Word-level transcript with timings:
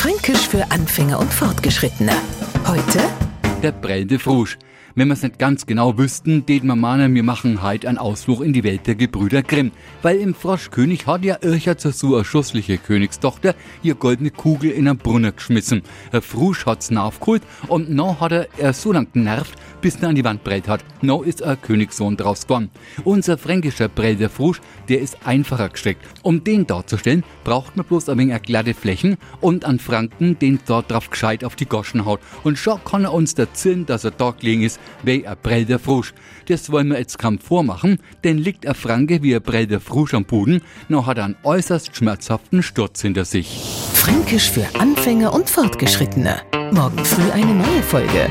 Fränkisch 0.00 0.48
für 0.48 0.70
Anfänger 0.70 1.18
und 1.18 1.30
Fortgeschrittene. 1.30 2.12
Heute 2.66 3.00
der 3.62 3.72
brellende 3.72 4.18
Frusch. 4.18 4.56
Wenn 4.94 5.08
wir 5.08 5.12
es 5.12 5.22
nicht 5.22 5.38
ganz 5.38 5.66
genau 5.66 5.98
wüssten, 5.98 6.46
den 6.46 6.66
meinen, 6.66 7.14
wir 7.14 7.22
machen 7.22 7.62
heute 7.62 7.86
einen 7.86 7.98
Ausflug 7.98 8.40
in 8.40 8.54
die 8.54 8.64
Welt 8.64 8.86
der 8.86 8.94
Gebrüder 8.94 9.42
Grimm. 9.42 9.72
Weil 10.00 10.16
im 10.16 10.34
Froschkönig 10.34 11.06
hat 11.06 11.22
ja 11.22 11.36
Ircher 11.42 11.76
zur 11.76 11.92
so 11.92 12.24
schussliche 12.24 12.78
Königstochter 12.78 13.54
ihr 13.82 13.94
goldene 13.94 14.30
Kugel 14.30 14.70
in 14.70 14.88
einen 14.88 14.96
Brunnen 14.96 15.36
geschmissen. 15.36 15.82
Der 16.14 16.22
Frusch 16.22 16.64
hat's 16.64 16.90
nachgeholt 16.90 17.42
und 17.68 17.90
noch 17.90 18.20
hat 18.20 18.32
er, 18.32 18.48
er 18.56 18.72
so 18.72 18.92
lang 18.92 19.06
genervt, 19.12 19.54
bis 19.80 19.96
er 19.96 20.08
an 20.08 20.14
die 20.14 20.24
Wand 20.24 20.44
brellt 20.44 20.68
hat. 20.68 20.84
Noch 21.02 21.22
ist 21.22 21.42
ein 21.42 21.60
Königssohn 21.60 22.16
draus 22.16 22.42
geworden. 22.42 22.70
Unser 23.04 23.38
fränkischer 23.38 23.88
Brell 23.88 24.28
Frusch, 24.28 24.60
der 24.88 25.00
ist 25.00 25.18
einfacher 25.24 25.68
gesteckt. 25.68 26.06
Um 26.22 26.44
den 26.44 26.66
darzustellen, 26.66 27.24
braucht 27.44 27.76
man 27.76 27.86
bloß 27.86 28.08
ein 28.08 28.18
wenig 28.18 28.42
glatte 28.42 28.74
Flächen 28.74 29.16
und 29.40 29.64
an 29.64 29.78
Franken, 29.78 30.38
den 30.38 30.58
dort 30.66 30.90
drauf 30.90 31.10
gescheit 31.10 31.44
auf 31.44 31.56
die 31.56 31.66
Goschen 31.66 32.04
haut. 32.04 32.20
Und 32.44 32.58
schon 32.58 32.82
kann 32.84 33.04
er 33.04 33.12
uns 33.12 33.34
erzählen, 33.34 33.86
dass 33.86 34.04
er 34.04 34.10
da 34.10 34.30
gelegen 34.30 34.62
ist, 34.62 34.80
wie 35.02 35.26
ein 35.26 35.36
Brell 35.42 35.64
der 35.64 35.78
Frusch. 35.78 36.14
Das 36.46 36.70
wollen 36.70 36.88
wir 36.88 36.98
jetzt 36.98 37.18
kaum 37.18 37.38
vormachen, 37.38 37.98
denn 38.24 38.38
liegt 38.38 38.66
ein 38.66 38.74
Franke 38.74 39.22
wie 39.22 39.34
ein 39.34 39.42
Brell 39.42 39.66
der 39.66 39.80
Frusch 39.80 40.14
am 40.14 40.24
Boden, 40.24 40.62
noch 40.88 41.06
hat 41.06 41.18
er 41.18 41.24
einen 41.24 41.36
äußerst 41.42 41.94
schmerzhaften 41.94 42.62
Sturz 42.62 43.02
hinter 43.02 43.24
sich. 43.24 43.60
Fränkisch 43.94 44.50
für 44.50 44.66
Anfänger 44.78 45.32
und 45.32 45.48
Fortgeschrittene. 45.48 46.40
Morgen 46.72 47.04
früh 47.04 47.30
eine 47.32 47.54
neue 47.54 47.82
Folge. 47.82 48.30